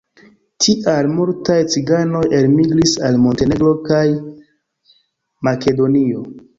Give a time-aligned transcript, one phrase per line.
[0.63, 4.03] Tial multaj ciganoj elmigris al Montenegro kaj
[5.51, 6.31] Makedonio.